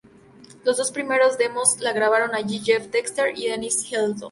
Las 0.63 0.77
dos 0.77 0.91
primeras 0.91 1.37
demos 1.37 1.79
las 1.79 1.93
grabaron 1.93 2.33
allí 2.33 2.57
Jeff 2.57 2.87
Dexter 2.89 3.37
y 3.37 3.49
Dennis 3.49 3.85
Elliott. 3.93 4.17